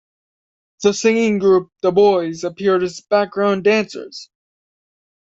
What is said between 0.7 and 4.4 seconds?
The singing group The Boys appeared as background dancers.